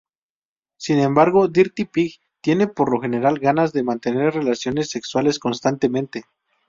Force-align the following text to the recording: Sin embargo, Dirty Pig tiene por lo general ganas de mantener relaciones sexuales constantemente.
Sin 0.77 0.97
embargo, 0.97 1.47
Dirty 1.47 1.85
Pig 1.85 2.15
tiene 2.41 2.65
por 2.65 2.91
lo 2.91 2.99
general 3.01 3.37
ganas 3.37 3.71
de 3.71 3.83
mantener 3.83 4.33
relaciones 4.33 4.89
sexuales 4.89 5.37
constantemente. 5.37 6.25